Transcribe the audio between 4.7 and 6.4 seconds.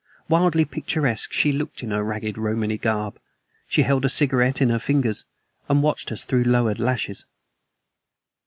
her fingers and watched us